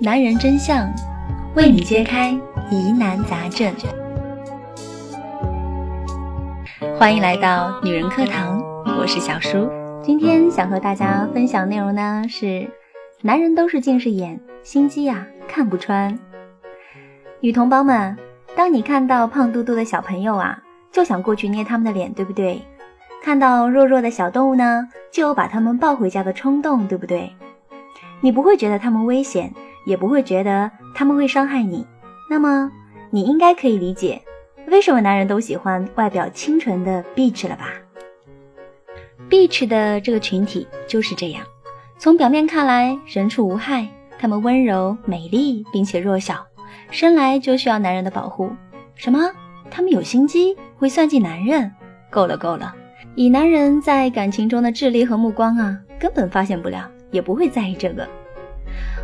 [0.00, 0.88] 男人真相，
[1.56, 2.30] 为你揭开
[2.70, 3.74] 疑难杂症。
[6.96, 8.62] 欢迎来到女人课堂，
[8.96, 9.68] 我是小叔。
[10.00, 12.70] 今天想和大家分享内容呢是：
[13.22, 16.16] 男人都是近视眼，心机呀看不穿。
[17.40, 18.16] 女同胞们，
[18.54, 20.62] 当你看到胖嘟嘟的小朋友啊，
[20.92, 22.62] 就想过去捏他们的脸，对不对？
[23.20, 27.32] 看到弱弱的小动物呢，就有把他们抱回家的冲动，对不对？
[28.20, 29.52] 你不会觉得他们危险，
[29.88, 31.86] 也不会觉得他们会伤害你。
[32.30, 32.70] 那么，
[33.10, 34.20] 你应该可以理解
[34.66, 37.70] 为什么男人都喜欢外表清纯的 Beach 了吧
[39.30, 41.42] ？Beach 的这个群体就是这样，
[41.98, 43.88] 从表面看来人畜无害，
[44.18, 46.46] 他们温柔、美丽，并且弱小，
[46.90, 48.52] 生来就需要男人的保护。
[48.94, 49.18] 什么？
[49.70, 51.72] 他们有心机，会算计男人？
[52.10, 52.74] 够了，够了！
[53.14, 58.06] 以男人在感情中的智力和目光啊，根本发现不了，也不会在意这个。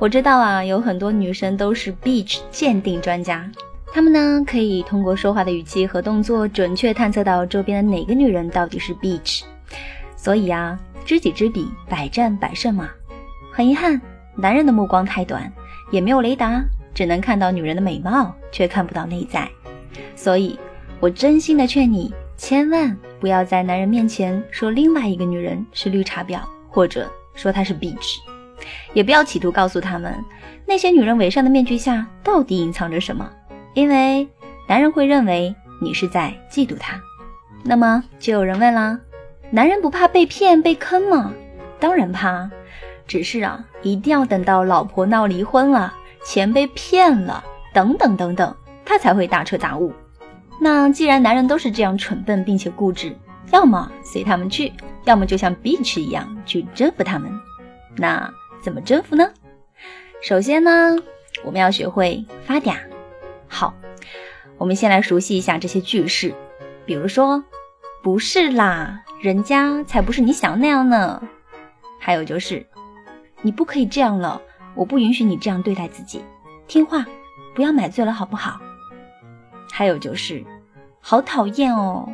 [0.00, 3.50] 我知道啊，有很多女生都是 Beach 鉴定专家，
[3.92, 9.42] 她们呢可以通过说话的语气和动作，准确探测到周边的哪个女人到底是 Beach。
[10.16, 12.88] 所以啊，知己知彼，百战百胜嘛。
[13.52, 14.00] 很遗憾，
[14.36, 15.52] 男人的目光太短，
[15.90, 16.62] 也没有雷达，
[16.94, 19.48] 只能看到女人的美貌，却看不到内在。
[20.14, 20.56] 所以，
[21.00, 22.14] 我真心的劝你。
[22.36, 28.18] 千万不要在男人面前说另外一个女人是绿茶婊，或者说她是 bitch，
[28.92, 30.14] 也不要企图告诉他们
[30.66, 33.28] 那些女人伪善的面具下到底隐藏着什么，
[33.74, 34.28] 因为
[34.68, 37.00] 男人会认为你是在嫉妒他。
[37.64, 38.98] 那么就有人问啦：
[39.50, 41.32] 男人不怕被骗被坑吗？
[41.80, 42.50] 当然怕，
[43.06, 49.92] 只是啊，一定要等到老婆闹离婚了，钱被骗了，等等等等，他才会大彻大悟。
[50.60, 53.16] 那既然男人都是这样蠢笨并且固执，
[53.52, 54.72] 要么随他们去，
[55.04, 57.30] 要么就像 Beach 一样去征服他们。
[57.96, 58.28] 那
[58.62, 59.30] 怎么征服呢？
[60.20, 60.96] 首先呢，
[61.44, 62.76] 我们要学会发嗲。
[63.46, 63.74] 好，
[64.56, 66.34] 我们先来熟悉一下这些句式，
[66.84, 67.44] 比如说，
[68.02, 71.22] 不是啦，人家才不是你想那样呢。
[72.00, 72.66] 还有就是，
[73.42, 74.40] 你不可以这样了，
[74.74, 76.24] 我不允许你这样对待自己，
[76.66, 77.06] 听话，
[77.54, 78.60] 不要买醉了，好不好？
[79.70, 80.44] 还有就是，
[81.00, 82.08] 好讨厌哦。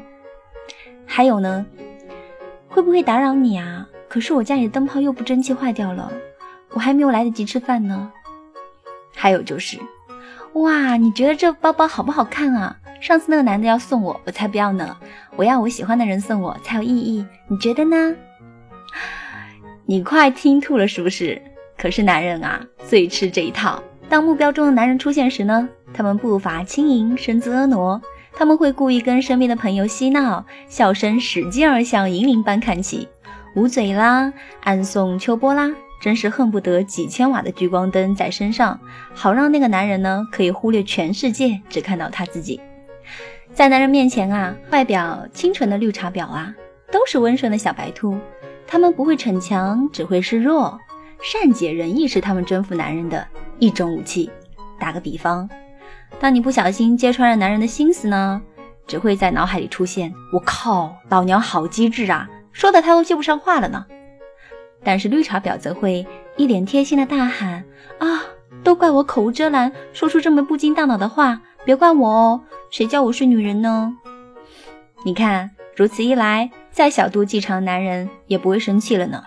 [1.06, 1.64] 还有呢，
[2.68, 3.88] 会不会打扰你啊？
[4.08, 6.12] 可是我家里的灯泡又不争气，坏掉了，
[6.74, 8.12] 我还没有来得及吃饭呢。
[9.16, 9.78] 还有就是，
[10.54, 12.76] 哇，你觉得这包包好不好看啊？
[13.00, 14.96] 上次那个男的要送我，我才不要呢。
[15.36, 18.14] 我要我喜欢的人送我才有意义，你觉得呢？
[19.86, 21.40] 你快听吐了是不是？
[21.76, 23.82] 可是男人啊，最吃这一套。
[24.08, 25.68] 当目标中的男人出现时呢？
[25.92, 28.00] 他们步伐轻盈，身姿婀娜。
[28.36, 33.08] 他们会故意跟身边的朋友嬉闹，笑声使劲儿向银铃般看齐，
[33.54, 34.32] 捂嘴啦，
[34.64, 35.70] 暗送秋波啦，
[36.00, 38.78] 真是恨不得几千瓦的聚光灯在身上，
[39.14, 42.60] 好让那个男人呢可以忽略全世界，只看到他自己。
[43.52, 46.54] 在男人面前啊，外表清纯的绿茶婊啊，
[46.90, 48.18] 都是温顺的小白兔。
[48.66, 50.78] 他们不会逞强，只会示弱，
[51.22, 53.26] 善解人意是他们征服男人的
[53.58, 54.30] 一种武器。
[54.80, 55.48] 打个比方。
[56.20, 58.40] 当你不小心揭穿了男人的心思呢，
[58.86, 63.86] 只会在脑海里出现“我靠，老娘好机智啊”，说的他都接不上话了呢。
[64.84, 66.06] 但是绿茶婊则会
[66.36, 67.64] 一脸贴心的大喊
[67.98, 68.22] ：“啊，
[68.62, 72.40] 都怪我口无遮拦，说出这么不经大脑的话，别怪我哦，
[72.70, 73.96] 谁叫我是女人呢？”
[75.04, 79.24] 你看，如此一来，再小肚鸡肠的男人也不会生气了呢。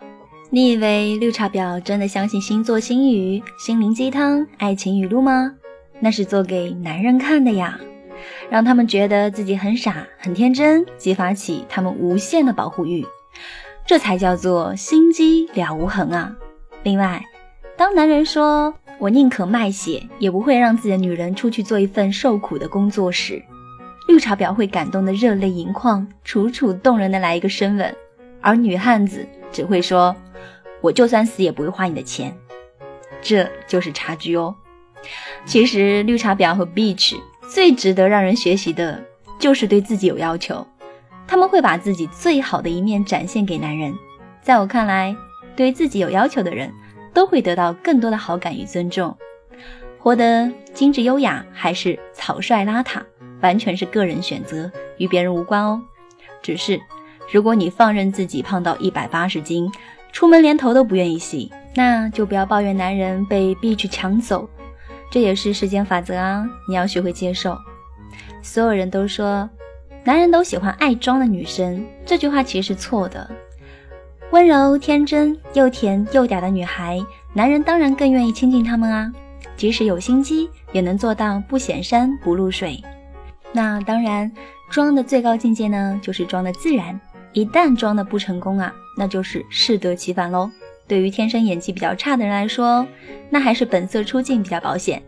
[0.49, 5.51] 你以为绿茶婊真的相信星座星语、心灵鸡汤、爱情语录吗？
[5.99, 7.79] 那是做给男人看的呀，
[8.49, 13.05] 让他们觉得自己很傻、很天真，激发起他们无限的保护欲，
[13.87, 16.35] 这才叫做心机了无痕啊！
[16.83, 17.25] 另外，
[17.77, 23.41] 当男人说“我宁可卖血，也不会让自己的女人出去做一份受苦的工作”时，
[24.09, 27.95] 绿茶婊会感动的热泪盈眶，楚楚动人的来一个深吻，
[28.41, 30.13] 而女汉子只会说
[30.81, 32.35] “我就算死也不会花你的钱”，
[33.23, 34.53] 这就是差距哦。
[35.45, 37.15] 其实绿茶婊和 Bitch
[37.49, 39.01] 最值得让人学习的
[39.39, 40.67] 就是对自己有要求，
[41.27, 43.93] 他们会把自己最好的一面展现给男人。
[44.41, 45.15] 在我看来，
[45.55, 46.71] 对自己有要求的人
[47.13, 49.15] 都会得到更多的好感与尊重。
[49.99, 53.01] 活得精致优雅还是草率邋遢，
[53.41, 55.81] 完全是个人选择，与别人无关哦。
[56.41, 56.79] 只是
[57.29, 59.69] 如果你放任自己胖到一百八十斤，
[60.13, 64.49] 出门连头都不愿意洗，那就不要抱怨男人被 Beach 抢走。
[65.11, 66.47] 这也是世间法则啊！
[66.69, 67.57] 你要学会接受。
[68.41, 69.49] 所有人都说，
[70.07, 73.29] 男人都喜欢爱装的女生，这句话其实是错的。
[74.31, 76.97] 温柔、天真、又甜又嗲的女孩，
[77.33, 79.11] 男人当然更愿意亲近她们啊。
[79.57, 82.81] 即使有心机，也能做到不显山不露水。
[83.51, 84.31] 那当然，
[84.69, 86.97] 装的最高境界呢，就是装的自然。
[87.33, 90.49] 一旦装的不成功啊，那就是适得其反喽。
[90.87, 92.87] 对于天生演技比较差的人来说，
[93.29, 95.03] 那还是本色出镜比较保险。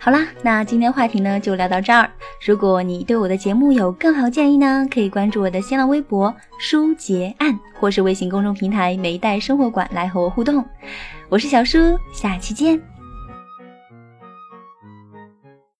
[0.00, 2.08] 好啦，那今天话题呢就聊到这儿。
[2.46, 10.64] 如果你对我的节目有更好建议呢，可以关注我的新浪微博“书结案”或是微信公众平台“梅代生活馆”来和我互动。
[11.28, 12.97] 我是小舒，下期见。